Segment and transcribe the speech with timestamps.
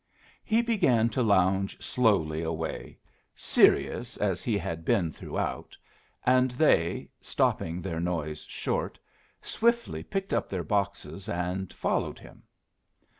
[0.43, 2.97] He began to lounge slowly away,
[3.35, 5.77] serious as he had been throughout,
[6.25, 8.97] and they, stopping their noise short,
[9.43, 12.41] swiftly picked up their boxes, and followed him.